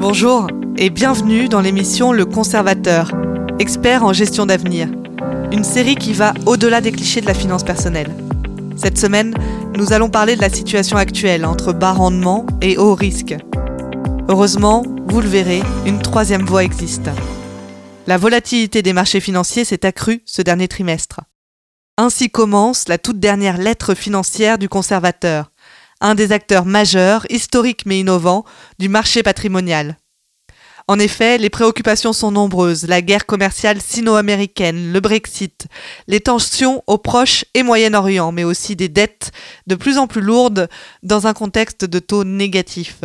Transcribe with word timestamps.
Bonjour 0.00 0.46
et 0.78 0.88
bienvenue 0.88 1.50
dans 1.50 1.60
l'émission 1.60 2.12
Le 2.12 2.24
Conservateur, 2.24 3.12
expert 3.58 4.02
en 4.02 4.14
gestion 4.14 4.46
d'avenir. 4.46 4.88
Une 5.52 5.62
série 5.62 5.94
qui 5.94 6.14
va 6.14 6.32
au-delà 6.46 6.80
des 6.80 6.90
clichés 6.90 7.20
de 7.20 7.26
la 7.26 7.34
finance 7.34 7.64
personnelle. 7.64 8.10
Cette 8.78 8.96
semaine, 8.96 9.34
nous 9.76 9.92
allons 9.92 10.08
parler 10.08 10.36
de 10.36 10.40
la 10.40 10.48
situation 10.48 10.96
actuelle 10.96 11.44
entre 11.44 11.74
bas 11.74 11.92
rendement 11.92 12.46
et 12.62 12.78
haut 12.78 12.94
risque. 12.94 13.36
Heureusement, 14.30 14.84
vous 15.06 15.20
le 15.20 15.28
verrez, 15.28 15.62
une 15.84 16.00
troisième 16.00 16.46
voie 16.46 16.64
existe. 16.64 17.10
La 18.06 18.16
volatilité 18.16 18.80
des 18.80 18.94
marchés 18.94 19.20
financiers 19.20 19.66
s'est 19.66 19.84
accrue 19.84 20.22
ce 20.24 20.40
dernier 20.40 20.66
trimestre. 20.66 21.20
Ainsi 21.98 22.30
commence 22.30 22.88
la 22.88 22.96
toute 22.96 23.20
dernière 23.20 23.58
lettre 23.58 23.94
financière 23.94 24.56
du 24.56 24.70
conservateur, 24.70 25.52
un 26.00 26.14
des 26.14 26.32
acteurs 26.32 26.64
majeurs, 26.64 27.26
historiques 27.30 27.86
mais 27.86 28.00
innovants, 28.00 28.44
du 28.78 28.88
marché 28.88 29.22
patrimonial. 29.22 29.96
En 30.88 30.98
effet, 30.98 31.38
les 31.38 31.50
préoccupations 31.50 32.12
sont 32.12 32.32
nombreuses, 32.32 32.88
la 32.88 33.00
guerre 33.00 33.26
commerciale 33.26 33.80
sino-américaine, 33.80 34.92
le 34.92 34.98
Brexit, 34.98 35.68
les 36.08 36.20
tensions 36.20 36.82
au 36.88 36.98
Proche 36.98 37.44
et 37.54 37.62
Moyen-Orient, 37.62 38.32
mais 38.32 38.42
aussi 38.42 38.74
des 38.74 38.88
dettes 38.88 39.30
de 39.68 39.76
plus 39.76 39.98
en 39.98 40.08
plus 40.08 40.20
lourdes 40.20 40.68
dans 41.04 41.28
un 41.28 41.32
contexte 41.32 41.84
de 41.84 41.98
taux 42.00 42.24
négatifs. 42.24 43.02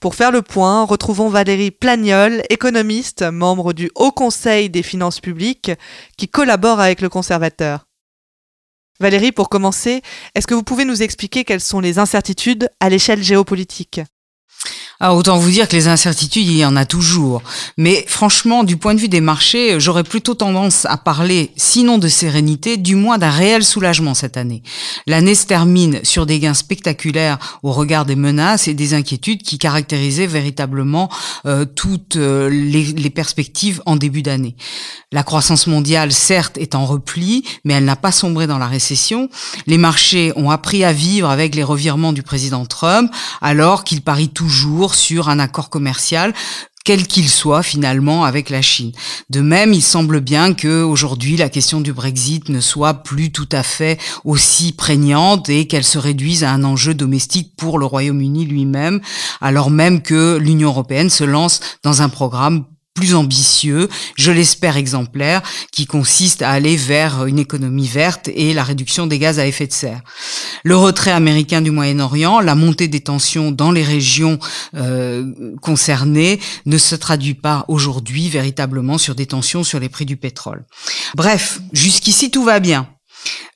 Pour 0.00 0.14
faire 0.14 0.30
le 0.30 0.42
point, 0.42 0.84
retrouvons 0.84 1.28
Valérie 1.28 1.72
Plagnol, 1.72 2.42
économiste, 2.50 3.22
membre 3.22 3.72
du 3.72 3.90
Haut 3.96 4.12
Conseil 4.12 4.70
des 4.70 4.84
finances 4.84 5.20
publiques, 5.20 5.72
qui 6.16 6.28
collabore 6.28 6.80
avec 6.80 7.00
le 7.00 7.08
conservateur. 7.08 7.87
Valérie, 9.00 9.30
pour 9.30 9.48
commencer, 9.48 10.02
est-ce 10.34 10.48
que 10.48 10.54
vous 10.54 10.64
pouvez 10.64 10.84
nous 10.84 11.04
expliquer 11.04 11.44
quelles 11.44 11.60
sont 11.60 11.78
les 11.78 12.00
incertitudes 12.00 12.68
à 12.80 12.88
l'échelle 12.88 13.22
géopolitique? 13.22 14.00
Ah, 15.00 15.14
autant 15.14 15.38
vous 15.38 15.50
dire 15.50 15.68
que 15.68 15.76
les 15.76 15.86
incertitudes, 15.86 16.48
il 16.48 16.56
y 16.56 16.64
en 16.64 16.74
a 16.74 16.84
toujours. 16.84 17.40
Mais 17.76 18.04
franchement, 18.08 18.64
du 18.64 18.76
point 18.76 18.94
de 18.94 19.00
vue 19.00 19.08
des 19.08 19.20
marchés, 19.20 19.78
j'aurais 19.78 20.02
plutôt 20.02 20.34
tendance 20.34 20.86
à 20.86 20.96
parler, 20.96 21.52
sinon 21.56 21.98
de 21.98 22.08
sérénité, 22.08 22.76
du 22.76 22.96
moins 22.96 23.16
d'un 23.16 23.30
réel 23.30 23.64
soulagement 23.64 24.14
cette 24.14 24.36
année. 24.36 24.64
L'année 25.06 25.36
se 25.36 25.46
termine 25.46 26.00
sur 26.02 26.26
des 26.26 26.40
gains 26.40 26.52
spectaculaires 26.52 27.38
au 27.62 27.70
regard 27.70 28.06
des 28.06 28.16
menaces 28.16 28.66
et 28.66 28.74
des 28.74 28.92
inquiétudes 28.94 29.44
qui 29.44 29.58
caractérisaient 29.58 30.26
véritablement 30.26 31.08
euh, 31.46 31.64
toutes 31.64 32.16
euh, 32.16 32.48
les, 32.50 32.82
les 32.86 33.10
perspectives 33.10 33.80
en 33.86 33.94
début 33.94 34.22
d'année. 34.22 34.56
La 35.12 35.22
croissance 35.22 35.68
mondiale, 35.68 36.10
certes, 36.10 36.58
est 36.58 36.74
en 36.74 36.84
repli, 36.84 37.44
mais 37.64 37.74
elle 37.74 37.84
n'a 37.84 37.94
pas 37.94 38.10
sombré 38.10 38.48
dans 38.48 38.58
la 38.58 38.66
récession. 38.66 39.30
Les 39.68 39.78
marchés 39.78 40.32
ont 40.34 40.50
appris 40.50 40.82
à 40.82 40.92
vivre 40.92 41.30
avec 41.30 41.54
les 41.54 41.62
revirements 41.62 42.12
du 42.12 42.24
président 42.24 42.66
Trump, 42.66 43.12
alors 43.40 43.84
qu'il 43.84 44.02
parie 44.02 44.28
toujours 44.28 44.87
sur 44.94 45.28
un 45.28 45.38
accord 45.38 45.70
commercial 45.70 46.34
quel 46.88 47.06
qu'il 47.06 47.28
soit 47.28 47.62
finalement 47.62 48.24
avec 48.24 48.48
la 48.48 48.62
Chine. 48.62 48.92
De 49.28 49.42
même, 49.42 49.74
il 49.74 49.82
semble 49.82 50.20
bien 50.20 50.54
que 50.54 50.82
aujourd'hui 50.82 51.36
la 51.36 51.50
question 51.50 51.82
du 51.82 51.92
Brexit 51.92 52.48
ne 52.48 52.60
soit 52.60 52.94
plus 53.02 53.30
tout 53.30 53.48
à 53.52 53.62
fait 53.62 54.00
aussi 54.24 54.72
prégnante 54.72 55.50
et 55.50 55.66
qu'elle 55.66 55.84
se 55.84 55.98
réduise 55.98 56.44
à 56.44 56.50
un 56.50 56.64
enjeu 56.64 56.94
domestique 56.94 57.52
pour 57.58 57.78
le 57.78 57.84
Royaume-Uni 57.84 58.46
lui-même, 58.46 59.02
alors 59.42 59.68
même 59.70 60.00
que 60.00 60.38
l'Union 60.38 60.70
européenne 60.70 61.10
se 61.10 61.24
lance 61.24 61.60
dans 61.82 62.00
un 62.00 62.08
programme 62.08 62.64
plus 62.98 63.14
ambitieux, 63.14 63.88
je 64.16 64.32
l'espère 64.32 64.76
exemplaire, 64.76 65.40
qui 65.70 65.86
consiste 65.86 66.42
à 66.42 66.50
aller 66.50 66.76
vers 66.76 67.26
une 67.26 67.38
économie 67.38 67.86
verte 67.86 68.28
et 68.34 68.52
la 68.52 68.64
réduction 68.64 69.06
des 69.06 69.20
gaz 69.20 69.38
à 69.38 69.46
effet 69.46 69.68
de 69.68 69.72
serre. 69.72 70.00
Le 70.64 70.76
retrait 70.76 71.12
américain 71.12 71.60
du 71.60 71.70
Moyen-Orient, 71.70 72.40
la 72.40 72.56
montée 72.56 72.88
des 72.88 73.00
tensions 73.00 73.52
dans 73.52 73.70
les 73.70 73.84
régions 73.84 74.40
euh, 74.74 75.32
concernées 75.62 76.40
ne 76.66 76.76
se 76.76 76.96
traduit 76.96 77.34
pas 77.34 77.64
aujourd'hui 77.68 78.28
véritablement 78.28 78.98
sur 78.98 79.14
des 79.14 79.26
tensions 79.26 79.62
sur 79.62 79.78
les 79.78 79.88
prix 79.88 80.04
du 80.04 80.16
pétrole. 80.16 80.64
Bref, 81.14 81.60
jusqu'ici 81.72 82.32
tout 82.32 82.42
va 82.42 82.58
bien. 82.58 82.88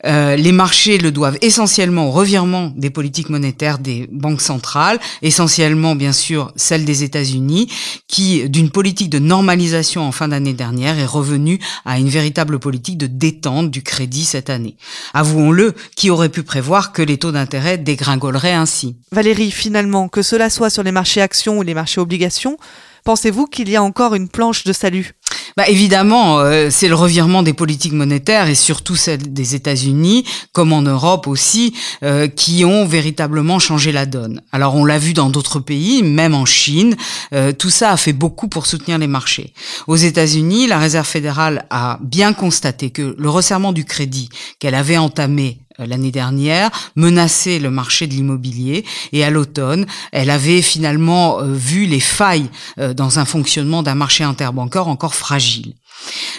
Euh, 0.05 0.37
les 0.37 0.53
marchés 0.53 0.99
le 0.99 1.13
doivent 1.13 1.39
essentiellement 1.43 2.09
au 2.09 2.11
revirement 2.11 2.73
des 2.77 2.91
politiques 2.91 3.29
monétaires 3.29 3.79
des 3.79 4.09
banques 4.11 4.41
centrales, 4.41 4.99
essentiellement 5.23 5.95
bien 5.95 6.13
sûr 6.13 6.53
celle 6.57 6.85
des 6.85 7.05
États-Unis, 7.05 7.69
qui 8.09 8.49
d'une 8.49 8.71
politique 8.71 9.11
de 9.11 9.19
normalisation 9.21 10.03
en 10.03 10.13
fin 10.13 10.29
d'année 10.29 10.55
dernière 10.55 10.99
est 10.99 11.07
revenue 11.07 11.61
à 11.85 11.99
une 11.99 12.09
véritable 12.09 12.59
politique 12.59 12.99
de 12.99 13.07
détente 13.07 13.71
du 13.71 13.83
crédit 13.83 14.25
cette 14.25 14.51
année. 14.51 14.77
Avouons-le, 15.15 15.75
qui 15.97 16.11
aurait 16.11 16.29
pu 16.29 16.43
prévoir 16.43 16.93
que 16.93 17.03
les 17.03 17.19
taux 17.19 17.33
d'intérêt 17.33 17.79
dégringoleraient 17.79 18.53
ainsi? 18.53 18.97
Valérie, 19.13 19.51
finalement, 19.51 20.09
que 20.09 20.23
cela 20.23 20.51
soit 20.51 20.71
sur 20.71 20.83
les 20.83 20.93
marchés 20.93 21.21
actions 21.21 21.59
ou 21.59 21.63
les 21.63 21.75
marchés 21.75 22.01
obligations, 22.01 22.59
pensez-vous 23.05 23.47
qu'il 23.47 23.69
y 23.69 23.77
a 23.77 23.83
encore 23.83 24.15
une 24.15 24.29
planche 24.29 24.65
de 24.65 24.73
salut? 24.73 25.15
Bah 25.57 25.69
évidemment, 25.69 26.39
euh, 26.39 26.69
c'est 26.71 26.89
le 26.89 26.95
revirement 26.95 27.43
des 27.43 27.53
politiques 27.53 27.93
monétaires 27.93 28.49
et 28.49 28.55
surtout 28.55 28.97
celles 28.97 29.33
des 29.33 29.55
États-Unis, 29.55 30.25
comme 30.53 30.73
en 30.73 30.83
Europe 30.83 31.27
aussi, 31.27 31.75
euh, 32.03 32.27
qui 32.27 32.65
ont 32.65 32.87
véritablement 32.87 33.59
changé 33.59 33.93
la 33.93 34.07
donne. 34.07 34.41
Alors 34.53 34.75
on 34.75 34.85
l'a 34.85 34.99
vu 34.99 35.13
dans 35.13 35.31
d'autres 35.31 35.61
pays, 35.61 36.03
même 36.03 36.35
en 36.35 36.47
Chine, 36.47 36.97
euh, 37.35 37.53
tout 37.53 37.71
ça 37.71 37.91
a 37.91 37.97
fait 37.97 38.13
beaucoup 38.13 38.49
pour 38.49 38.67
soutenir 38.67 38.99
les 38.99 39.07
marchés. 39.07 39.53
Aux 39.87 39.97
États-Unis, 39.97 40.67
la 40.67 40.79
Réserve 40.79 41.07
fédérale 41.07 41.67
a 41.71 41.99
bien 42.03 42.33
constaté 42.33 42.91
que 42.91 43.15
le 43.19 43.31
resserrement 43.31 43.73
du 43.73 43.85
crédit 43.85 44.29
qu'elle 44.59 44.75
avait 44.75 44.97
entamé 44.97 45.59
l'année 45.87 46.11
dernière, 46.11 46.71
menaçait 46.97 47.59
le 47.59 47.71
marché 47.71 48.07
de 48.07 48.15
l'immobilier 48.15 48.85
et 49.13 49.25
à 49.25 49.31
l'automne, 49.31 49.87
elle 50.13 50.31
avait 50.31 50.63
finalement 50.63 51.43
vu 51.43 51.87
les 51.87 52.01
failles 52.01 52.49
dans 52.77 53.19
un 53.19 53.25
fonctionnement 53.25 53.83
d'un 53.83 53.95
marché 53.95 54.25
interbancaire 54.25 54.89
encore 54.89 55.15
fragile. 55.15 55.75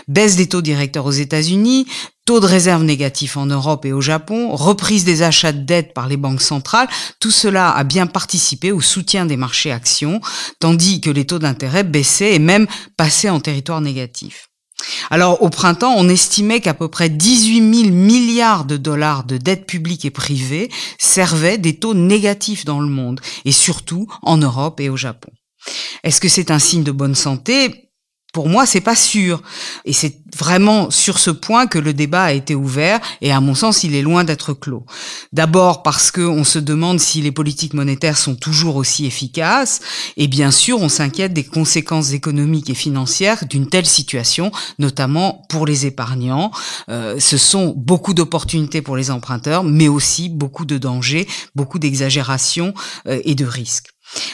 Baisse 0.08 0.36
des 0.36 0.50
taux 0.50 0.62
directeurs 0.62 1.06
aux 1.06 1.12
États-Unis, 1.12 1.88
taux 2.26 2.40
de 2.40 2.46
réserve 2.46 2.84
négatif 2.84 3.38
en 3.38 3.46
Europe 3.46 3.86
et 3.86 3.94
au 3.94 4.02
Japon, 4.02 4.54
reprise 4.56 5.06
des 5.06 5.22
achats 5.22 5.54
de 5.54 5.64
dettes 5.64 5.94
par 5.94 6.08
les 6.08 6.18
banques 6.18 6.42
centrales, 6.42 6.90
tout 7.20 7.32
cela 7.32 7.72
a 7.72 7.84
bien 7.84 8.08
participé 8.08 8.72
au 8.72 8.82
soutien 8.82 9.26
des 9.26 9.38
marchés 9.38 9.72
actions, 9.72 10.20
tandis 10.60 11.02
que 11.02 11.10
les 11.10 11.26
taux 11.26 11.40
d'intérêt 11.40 11.84
baissaient 11.84 12.34
et 12.34 12.40
même 12.40 12.68
passaient 12.98 13.30
en 13.30 13.40
territoire 13.40 13.82
négatif. 13.82 14.50
Alors 15.10 15.42
au 15.42 15.50
printemps, 15.50 15.94
on 15.98 16.10
estimait 16.10 16.62
qu'à 16.62 16.74
peu 16.74 16.88
près 16.88 17.10
18 17.10 17.76
000 17.84 17.92
milliards 17.92 18.66
de 18.66 18.78
dollars 18.78 19.24
de 19.24 19.38
dettes 19.38 19.66
publiques 19.66 20.06
et 20.06 20.12
privées 20.12 20.70
servaient 20.98 21.58
des 21.58 21.76
taux 21.78 21.94
négatifs 21.94 22.66
dans 22.66 22.80
le 22.80 22.88
monde, 22.88 23.22
et 23.46 23.52
surtout 23.52 24.08
en 24.22 24.38
Europe 24.38 24.80
et 24.80 24.90
au 24.90 24.98
Japon. 24.98 25.32
Est-ce 26.04 26.20
que 26.20 26.30
c'est 26.30 26.52
un 26.52 26.60
signe 26.60 26.84
de 26.84 26.92
bonne 26.92 27.16
santé? 27.16 27.83
Pour 28.34 28.50
moi, 28.50 28.66
c'est 28.66 28.82
pas 28.82 28.96
sûr. 28.96 29.44
Et 29.86 29.94
c'est 29.94 30.20
vraiment 30.36 30.90
sur 30.90 31.20
ce 31.20 31.30
point 31.30 31.68
que 31.68 31.78
le 31.78 31.94
débat 31.94 32.24
a 32.24 32.32
été 32.34 32.56
ouvert 32.56 33.00
et 33.22 33.32
à 33.32 33.40
mon 33.40 33.54
sens, 33.54 33.84
il 33.84 33.94
est 33.96 34.02
loin 34.02 34.24
d'être 34.24 34.54
clos. 34.54 34.86
D'abord 35.32 35.84
parce 35.84 36.10
qu'on 36.10 36.44
se 36.44 36.58
demande 36.58 37.00
si 37.00 37.22
les 37.22 37.32
politiques 37.32 37.76
monétaires 37.76 38.18
sont 38.18 38.36
toujours 38.36 38.76
aussi 38.76 39.06
efficaces 39.06 39.82
et 40.18 40.28
bien 40.28 40.50
sûr, 40.50 40.82
on 40.82 40.90
s'inquiète 40.90 41.34
des 41.34 41.44
conséquences 41.44 42.14
économiques 42.14 42.72
et 42.72 42.76
financières 42.76 43.46
d'une 43.46 43.70
telle 43.70 43.86
situation, 43.86 44.52
notamment 44.80 45.46
pour 45.48 45.68
les 45.68 45.86
épargnants. 45.86 46.52
Euh, 46.90 47.20
ce 47.20 47.38
sont 47.38 47.76
beaucoup 47.78 48.16
d'opportunités 48.16 48.82
pour 48.82 48.98
les 48.98 49.12
emprunteurs, 49.12 49.64
mais 49.64 49.88
aussi 49.88 50.30
beaucoup 50.30 50.66
de 50.66 50.80
dangers, 50.80 51.28
beaucoup 51.54 51.78
d'exagérations 51.78 52.74
euh, 53.08 53.22
et 53.26 53.36
de 53.36 53.46
risques. 53.46 53.90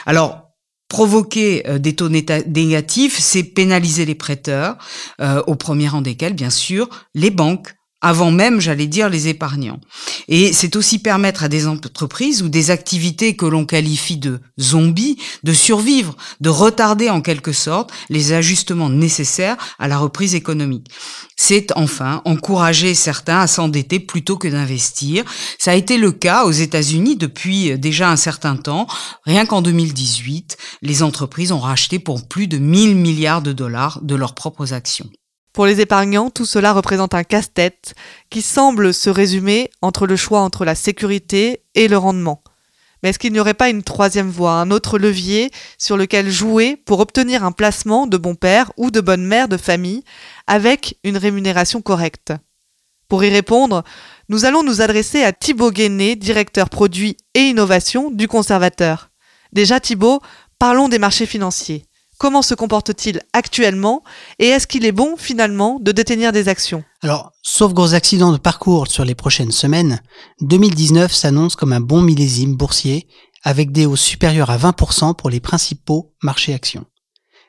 Alors, 0.06 0.49
provoquer 0.90 1.66
euh, 1.68 1.78
des 1.78 1.96
taux 1.96 2.10
négatifs, 2.10 3.18
c'est 3.20 3.44
pénaliser 3.44 4.06
les 4.06 4.16
prêteurs, 4.16 4.78
euh, 5.22 5.42
au 5.48 5.56
premier 5.56 5.88
rang 5.88 6.02
desquels, 6.02 6.34
bien 6.34 6.50
sûr, 6.50 6.90
les 7.14 7.30
banques, 7.30 7.76
avant 8.02 8.32
même, 8.32 8.60
j'allais 8.60 8.88
dire, 8.88 9.08
les 9.10 9.28
épargnants. 9.28 9.80
Et 10.28 10.53
c'est 10.53 10.75
aussi 10.75 11.00
permettre 11.00 11.44
à 11.44 11.50
des 11.50 11.68
entreprises 11.68 12.41
ou 12.41 12.50
des 12.50 12.72
activités 12.72 13.35
que 13.35 13.46
l'on 13.46 13.66
qualifie 13.66 14.18
de 14.18 14.40
zombies 14.59 15.18
de 15.44 15.53
survivre, 15.53 16.16
de 16.41 16.50
retarder 16.50 17.10
en 17.10 17.21
quelque 17.21 17.51
sorte 17.51 17.92
les 18.10 18.33
ajustements 18.33 18.89
nécessaires 18.89 19.57
à 19.77 19.88
la 19.88 19.98
reprise 19.98 20.36
économique. 20.36 20.88
C'est 21.36 21.71
enfin 21.75 22.21
encourager 22.25 22.94
certains 22.94 23.39
à 23.39 23.48
s'endetter 23.48 24.00
plutôt 24.00 24.38
que 24.38 24.48
d'investir. 24.48 25.24
Ça 25.57 25.71
a 25.71 25.75
été 25.75 25.98
le 25.98 26.12
cas 26.12 26.44
aux 26.45 26.51
États-Unis 26.51 27.15
depuis 27.15 27.77
déjà 27.77 28.10
un 28.10 28.18
certain 28.18 28.56
temps. 28.56 28.88
Rien 29.25 29.45
qu'en 29.45 29.62
2018, 29.62 30.57
les 30.81 31.04
entreprises 31.04 31.51
ont 31.51 31.60
racheté 31.60 32.00
pour 32.00 32.27
plus 32.27 32.48
de 32.48 32.57
1000 32.57 32.95
milliards 32.95 33.42
de 33.42 33.54
dollars 33.54 34.00
de 34.01 34.15
leurs 34.15 34.36
propres 34.36 34.74
actions. 34.74 35.10
Pour 35.54 35.66
les 35.66 35.81
épargnants, 35.81 36.30
tout 36.30 36.46
cela 36.46 36.74
représente 36.74 37.13
un 37.13 37.24
casse-tête 37.24 37.96
qui 38.30 38.42
semble 38.42 38.94
se 38.94 39.10
résumer 39.10 39.72
entre 39.81 40.06
le 40.06 40.16
choix 40.16 40.42
entre 40.42 40.63
la 40.63 40.75
sécurité 40.75 41.63
et 41.75 41.88
le 41.88 41.98
rendement. 41.98 42.44
Mais 43.01 43.10
est-ce 43.10 43.19
qu'il 43.19 43.31
n'y 43.31 43.40
aurait 43.40 43.54
pas 43.54 43.69
une 43.69 43.84
troisième 43.84 44.30
voie, 44.30 44.54
un 44.54 44.72
autre 44.72 45.00
levier 45.00 45.51
sur 45.78 45.98
lequel 45.98 46.30
jouer 46.30 46.75
pour 46.75 47.00
obtenir 47.00 47.44
un 47.44 47.51
placement 47.51 48.07
de 48.07 48.18
bon 48.18 48.36
père 48.36 48.72
ou 48.78 48.92
de 48.92 49.01
bonne 49.01 49.25
mère 49.25 49.48
de 49.48 49.57
famille 49.57 50.04
avec 50.48 50.98
une 51.04 51.18
rémunération 51.18 51.81
correcte? 51.81 52.34
Pour 53.07 53.24
y 53.24 53.30
répondre, 53.30 53.84
nous 54.28 54.46
allons 54.46 54.63
nous 54.63 54.81
adresser 54.81 55.24
à 55.24 55.34
Thibaut 55.34 55.72
Guéné, 55.72 56.16
directeur 56.16 56.69
produit 56.69 57.18
et 57.34 57.50
innovation 57.50 58.12
du 58.12 58.28
conservateur. 58.28 59.10
Déjà 59.51 59.80
Thibaut, 59.80 60.22
parlons 60.60 60.90
des 60.90 61.00
marchés 61.00 61.25
financiers. 61.25 61.86
Comment 62.19 62.44
se 62.44 62.54
comporte-t-il 62.54 63.21
actuellement 63.33 64.04
et 64.38 64.45
est-ce 64.45 64.68
qu'il 64.68 64.86
est 64.86 64.92
bon 64.92 65.18
finalement 65.18 65.80
de 65.80 65.92
détenir 65.92 66.31
des 66.31 66.48
actions? 66.48 66.83
Alors, 67.01 67.31
sauf 67.42 67.74
gros 67.74 67.95
accidents 67.95 68.31
de 68.31 68.38
parcours 68.38 68.88
sur 68.88 69.06
les 69.06 69.16
prochaines 69.16 69.51
semaines, 69.51 70.04
2019 70.42 71.12
s'annonce 71.12 71.56
comme 71.56 71.74
un 71.74 71.80
bon 71.80 72.01
millésime 72.04 72.56
boursier 72.56 73.07
avec 73.44 73.71
des 73.71 73.86
hausses 73.86 74.01
supérieures 74.01 74.51
à 74.51 74.57
20% 74.57 75.16
pour 75.16 75.30
les 75.30 75.39
principaux 75.39 76.13
marchés 76.21 76.54
actions. 76.54 76.86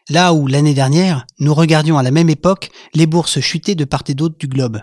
Là 0.08 0.32
où 0.32 0.46
l'année 0.46 0.74
dernière, 0.74 1.26
nous 1.40 1.52
regardions 1.52 1.98
à 1.98 2.02
la 2.02 2.12
même 2.12 2.30
époque 2.30 2.70
les 2.94 3.06
bourses 3.06 3.40
chuter 3.40 3.74
de 3.74 3.84
part 3.84 4.04
et 4.08 4.14
d'autre 4.14 4.36
du 4.38 4.46
globe. 4.46 4.80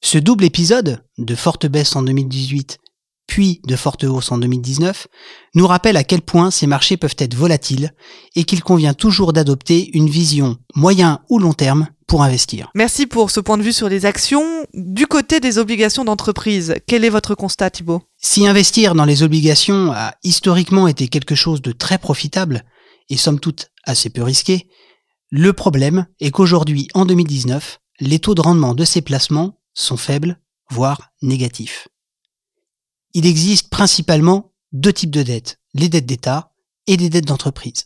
Ce 0.00 0.18
double 0.18 0.44
épisode, 0.44 1.04
de 1.18 1.34
forte 1.34 1.66
baisse 1.66 1.94
en 1.96 2.02
2018 2.02 2.78
puis 3.26 3.60
de 3.66 3.76
forte 3.76 4.04
hausse 4.04 4.32
en 4.32 4.38
2019, 4.38 5.06
nous 5.54 5.66
rappelle 5.66 5.96
à 5.96 6.04
quel 6.04 6.22
point 6.22 6.50
ces 6.50 6.66
marchés 6.66 6.96
peuvent 6.96 7.16
être 7.18 7.34
volatiles 7.34 7.92
et 8.34 8.44
qu'il 8.44 8.62
convient 8.62 8.94
toujours 8.94 9.32
d'adopter 9.32 9.90
une 9.96 10.08
vision 10.08 10.56
moyen 10.74 11.20
ou 11.30 11.38
long 11.38 11.52
terme 11.52 11.88
pour 12.06 12.22
investir. 12.22 12.70
Merci 12.74 13.06
pour 13.06 13.30
ce 13.30 13.40
point 13.40 13.56
de 13.56 13.62
vue 13.62 13.72
sur 13.72 13.88
les 13.88 14.04
actions. 14.04 14.66
Du 14.74 15.06
côté 15.06 15.40
des 15.40 15.58
obligations 15.58 16.04
d'entreprise, 16.04 16.74
quel 16.86 17.04
est 17.04 17.10
votre 17.10 17.34
constat 17.34 17.70
Thibault 17.70 18.02
Si 18.18 18.46
investir 18.46 18.94
dans 18.94 19.06
les 19.06 19.22
obligations 19.22 19.92
a 19.92 20.14
historiquement 20.22 20.88
été 20.88 21.08
quelque 21.08 21.34
chose 21.34 21.62
de 21.62 21.72
très 21.72 21.98
profitable, 21.98 22.64
et 23.08 23.16
somme 23.16 23.40
toute 23.40 23.70
assez 23.84 24.10
peu 24.10 24.22
risqué, 24.22 24.68
le 25.30 25.54
problème 25.54 26.06
est 26.20 26.30
qu'aujourd'hui, 26.30 26.88
en 26.92 27.06
2019, 27.06 27.80
les 28.00 28.18
taux 28.18 28.34
de 28.34 28.42
rendement 28.42 28.74
de 28.74 28.84
ces 28.84 29.00
placements 29.00 29.58
sont 29.72 29.96
faibles, 29.96 30.38
voire 30.70 31.12
négatifs 31.22 31.88
il 33.14 33.26
existe 33.26 33.68
principalement 33.68 34.52
deux 34.72 34.92
types 34.92 35.10
de 35.10 35.22
dettes, 35.22 35.60
les 35.74 35.88
dettes 35.88 36.06
d'État 36.06 36.52
et 36.86 36.96
les 36.96 37.10
dettes 37.10 37.26
d'entreprise. 37.26 37.84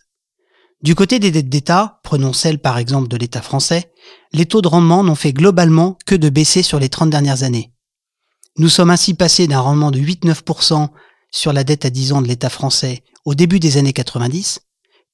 Du 0.82 0.94
côté 0.94 1.19
des 1.19 1.31
dettes 1.31 1.49
d'État, 1.49 2.00
prenons 2.02 2.32
celle 2.32 2.58
par 2.58 2.78
exemple 2.78 3.08
de 3.08 3.17
l'État 3.17 3.43
français, 3.43 3.93
les 4.32 4.46
taux 4.46 4.62
de 4.62 4.69
rendement 4.69 5.02
n'ont 5.02 5.14
fait 5.14 5.32
globalement 5.32 5.99
que 6.06 6.14
de 6.14 6.28
baisser 6.28 6.62
sur 6.62 6.78
les 6.78 6.88
30 6.88 7.11
dernières 7.11 7.43
années. 7.43 7.73
Nous 8.58 8.69
sommes 8.69 8.90
ainsi 8.90 9.14
passés 9.14 9.46
d'un 9.46 9.61
rendement 9.61 9.90
de 9.90 9.99
8-9% 9.99 10.88
sur 11.31 11.52
la 11.52 11.64
dette 11.64 11.84
à 11.84 11.90
10 11.90 12.12
ans 12.12 12.22
de 12.22 12.29
l'État 12.29 12.50
français 12.50 13.02
au 13.25 13.34
début 13.34 13.58
des 13.58 13.79
années 13.79 13.93
90 13.93 14.61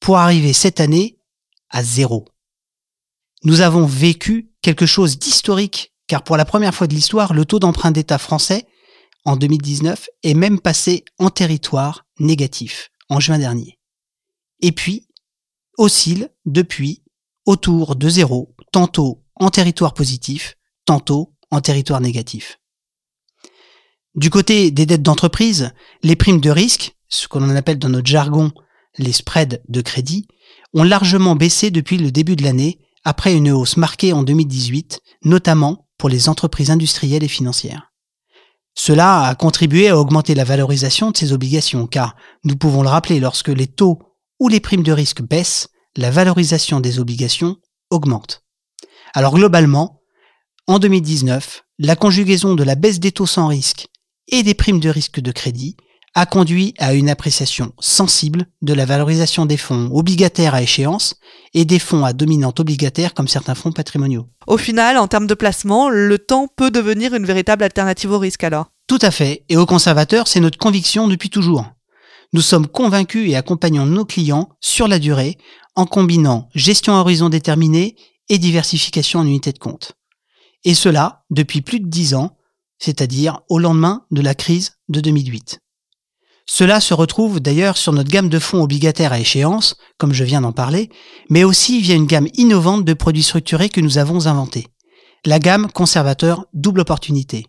pour 0.01 0.19
arriver 0.19 0.53
cette 0.53 0.81
année 0.81 1.19
à 1.71 1.83
zéro. 1.83 2.27
Nous 3.45 3.61
avons 3.61 3.87
vécu 3.87 4.53
quelque 4.63 4.87
chose 4.87 5.19
d'historique 5.19 5.93
car 6.07 6.23
pour 6.23 6.37
la 6.37 6.45
première 6.45 6.75
fois 6.75 6.87
de 6.87 6.95
l'histoire, 6.95 7.33
le 7.33 7.45
taux 7.45 7.59
d'emprunt 7.59 7.91
d'État 7.91 8.19
français 8.19 8.67
en 9.25 9.37
2019 9.37 10.09
est 10.23 10.35
même 10.35 10.61
passé 10.61 11.05
en 11.19 11.31
territoire 11.31 12.07
négatif 12.19 12.91
en 13.09 13.21
juin 13.21 13.39
dernier. 13.39 13.79
Et 14.61 14.73
puis, 14.73 15.09
oscille 15.79 16.31
depuis 16.45 17.03
autour 17.47 17.97
de 17.97 18.09
zéro, 18.09 18.55
tantôt 18.73 19.25
en 19.37 19.51
territoire 19.51 19.95
positif, 19.95 20.57
tantôt 20.85 21.35
en 21.51 21.61
territoire 21.61 22.01
négatif. 22.01 22.59
Du 24.15 24.31
côté 24.31 24.71
des 24.71 24.87
dettes 24.87 25.03
d'entreprise, 25.03 25.73
les 26.03 26.17
primes 26.17 26.41
de 26.41 26.51
risque, 26.51 26.97
ce 27.09 27.29
qu'on 27.29 27.49
appelle 27.57 27.79
dans 27.79 27.89
notre 27.89 28.07
jargon 28.07 28.53
les 28.99 29.13
spreads 29.13 29.63
de 29.69 29.81
crédit, 29.81 30.27
ont 30.75 30.83
largement 30.83 31.35
baissé 31.35 31.71
depuis 31.71 31.97
le 31.97 32.11
début 32.11 32.37
de 32.37 32.45
l'année, 32.45 32.79
après 33.05 33.35
une 33.35 33.51
hausse 33.51 33.77
marquée 33.77 34.13
en 34.13 34.23
2018, 34.23 35.01
notamment 35.25 35.89
pour 35.99 36.09
les 36.09 36.29
entreprises 36.29 36.71
industrielles 36.71 37.25
et 37.25 37.29
financières. 37.29 37.92
Cela 38.75 39.27
a 39.27 39.35
contribué 39.35 39.89
à 39.89 39.99
augmenter 39.99 40.35
la 40.35 40.45
valorisation 40.45 41.11
de 41.11 41.17
ces 41.17 41.33
obligations, 41.33 41.87
car, 41.87 42.17
nous 42.45 42.57
pouvons 42.57 42.83
le 42.83 42.89
rappeler, 42.89 43.21
lorsque 43.21 43.49
les 43.49 43.67
taux 43.67 43.99
ou 44.41 44.49
les 44.49 44.61
primes 44.61 44.83
de 44.83 44.93
risque 44.93 45.23
baissent, 45.23 45.69
la 45.97 46.11
valorisation 46.11 46.81
des 46.81 46.99
obligations 46.99 47.57
augmente. 47.91 48.45
Alors 49.15 49.35
globalement, 49.35 50.01
en 50.67 50.79
2019, 50.79 51.65
la 51.79 51.97
conjugaison 51.97 52.55
de 52.55 52.63
la 52.63 52.75
baisse 52.75 53.01
des 53.01 53.13
taux 53.13 53.27
sans 53.27 53.49
risque 53.49 53.89
et 54.29 54.43
des 54.43 54.55
primes 54.55 54.81
de 54.81 54.89
risque 54.89 55.21
de 55.21 55.33
crédit 55.33 55.77
a 56.15 56.27
conduit 56.27 56.75
à 56.79 56.95
une 56.95 57.09
appréciation 57.09 57.73
sensible 57.79 58.47
de 58.61 58.75
la 58.75 58.85
valorisation 58.85 59.47
des 59.47 59.57
fonds 59.57 59.91
obligataires 59.93 60.55
à 60.55 60.63
échéance 60.63 61.17
et 61.55 61.65
des 61.65 61.79
fonds 61.79 62.05
à 62.05 62.13
dominante 62.13 62.61
obligataire 62.61 63.15
comme 63.15 63.29
certains 63.29 63.55
fonds 63.55 63.73
patrimoniaux. 63.73 64.27
Au 64.47 64.59
final, 64.59 64.99
en 64.99 65.09
termes 65.09 65.27
de 65.27 65.35
placement, 65.35 65.89
le 65.89 66.19
temps 66.19 66.49
peut 66.55 66.71
devenir 66.71 67.15
une 67.15 67.25
véritable 67.25 67.65
alternative 67.65 68.13
au 68.13 68.19
risque 68.19 68.45
alors 68.45 68.67
Tout 68.87 68.99
à 69.01 69.11
fait, 69.11 69.45
et 69.49 69.57
aux 69.57 69.67
conservateurs, 69.67 70.29
c'est 70.29 70.41
notre 70.41 70.59
conviction 70.59 71.09
depuis 71.09 71.31
toujours. 71.31 71.65
Nous 72.35 72.43
sommes 72.43 72.67
convaincus 72.67 73.31
et 73.31 73.37
accompagnons 73.37 73.87
nos 73.87 74.05
clients 74.05 74.51
sur 74.61 74.89
la 74.89 74.99
durée 74.99 75.39
en 75.77 75.87
combinant 75.87 76.49
gestion 76.55 76.95
à 76.95 77.01
horizon 77.01 77.29
déterminé 77.29 77.97
et 78.29 78.39
diversification 78.39 79.21
en 79.21 79.27
unité 79.27 79.53
de 79.53 79.59
compte. 79.59 79.93
Et 80.65 80.75
cela 80.75 81.25
depuis 81.31 81.61
plus 81.61 81.81
de 81.81 81.89
dix 81.89 82.15
ans, 82.15 82.37
c'est-à-dire 82.79 83.41
au 83.49 83.59
lendemain 83.59 84.05
de 84.11 84.21
la 84.21 84.35
crise 84.35 84.73
de 84.89 85.01
2008. 85.01 85.62
Cela 86.47 86.81
se 86.81 86.95
retrouve 86.95 87.41
d'ailleurs 87.41 87.77
sur 87.77 87.93
notre 87.93 88.11
gamme 88.11 88.29
de 88.29 88.39
fonds 88.39 88.63
obligataires 88.63 89.13
à 89.13 89.21
échéance, 89.21 89.77
comme 89.99 90.13
je 90.13 90.25
viens 90.25 90.41
d'en 90.41 90.53
parler, 90.53 90.91
mais 91.31 91.45
aussi 91.45 91.81
via 91.81 91.95
une 91.95 92.07
gamme 92.07 92.29
innovante 92.35 92.85
de 92.85 92.95
produits 92.95 93.23
structurés 93.23 93.69
que 93.69 93.81
nous 93.81 93.99
avons 93.99 94.27
inventés. 94.27 94.69
La 95.25 95.39
gamme 95.39 95.71
conservateur 95.71 96.47
double 96.53 96.81
opportunité. 96.81 97.47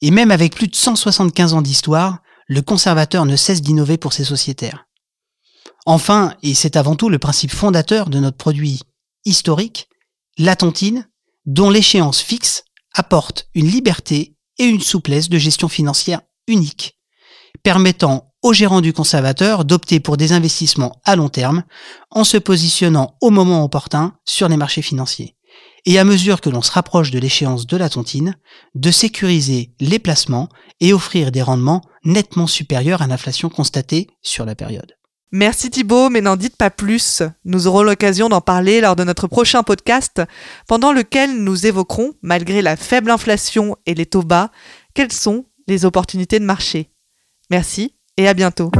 Et 0.00 0.10
même 0.10 0.30
avec 0.30 0.54
plus 0.54 0.68
de 0.68 0.74
175 0.74 1.52
ans 1.52 1.62
d'histoire, 1.62 2.18
le 2.46 2.62
conservateur 2.62 3.26
ne 3.26 3.36
cesse 3.36 3.60
d'innover 3.60 3.98
pour 3.98 4.12
ses 4.12 4.24
sociétaires. 4.24 4.86
Enfin, 5.86 6.34
et 6.42 6.54
c'est 6.54 6.76
avant 6.76 6.96
tout 6.96 7.08
le 7.08 7.18
principe 7.18 7.52
fondateur 7.52 8.08
de 8.08 8.18
notre 8.18 8.36
produit 8.36 8.80
historique, 9.24 9.88
la 10.38 10.56
tontine, 10.56 11.08
dont 11.46 11.70
l'échéance 11.70 12.20
fixe 12.20 12.64
apporte 12.94 13.48
une 13.54 13.66
liberté 13.66 14.36
et 14.58 14.64
une 14.64 14.80
souplesse 14.80 15.28
de 15.28 15.38
gestion 15.38 15.68
financière 15.68 16.22
unique, 16.46 16.98
permettant 17.62 18.29
au 18.42 18.52
gérant 18.52 18.80
du 18.80 18.92
conservateur 18.92 19.64
d'opter 19.64 20.00
pour 20.00 20.16
des 20.16 20.32
investissements 20.32 21.00
à 21.04 21.16
long 21.16 21.28
terme 21.28 21.64
en 22.10 22.24
se 22.24 22.36
positionnant 22.36 23.16
au 23.20 23.30
moment 23.30 23.64
opportun 23.64 24.14
sur 24.24 24.48
les 24.48 24.56
marchés 24.56 24.82
financiers. 24.82 25.36
Et 25.86 25.98
à 25.98 26.04
mesure 26.04 26.40
que 26.40 26.50
l'on 26.50 26.62
se 26.62 26.72
rapproche 26.72 27.10
de 27.10 27.18
l'échéance 27.18 27.66
de 27.66 27.76
la 27.76 27.88
tontine, 27.88 28.36
de 28.74 28.90
sécuriser 28.90 29.72
les 29.80 29.98
placements 29.98 30.48
et 30.80 30.92
offrir 30.92 31.32
des 31.32 31.42
rendements 31.42 31.82
nettement 32.04 32.46
supérieurs 32.46 33.02
à 33.02 33.06
l'inflation 33.06 33.48
constatée 33.48 34.08
sur 34.22 34.44
la 34.44 34.54
période. 34.54 34.94
Merci 35.32 35.70
Thibault, 35.70 36.10
mais 36.10 36.20
n'en 36.20 36.36
dites 36.36 36.56
pas 36.56 36.70
plus. 36.70 37.22
Nous 37.44 37.68
aurons 37.68 37.82
l'occasion 37.82 38.28
d'en 38.28 38.40
parler 38.40 38.80
lors 38.80 38.96
de 38.96 39.04
notre 39.04 39.28
prochain 39.28 39.62
podcast, 39.62 40.20
pendant 40.66 40.92
lequel 40.92 41.44
nous 41.44 41.66
évoquerons, 41.66 42.14
malgré 42.20 42.62
la 42.62 42.76
faible 42.76 43.12
inflation 43.12 43.76
et 43.86 43.94
les 43.94 44.06
taux 44.06 44.24
bas, 44.24 44.50
quelles 44.92 45.12
sont 45.12 45.46
les 45.68 45.84
opportunités 45.84 46.40
de 46.40 46.44
marché. 46.44 46.90
Merci 47.48 47.94
et 48.16 48.28
à 48.28 48.34
bientôt. 48.34 48.70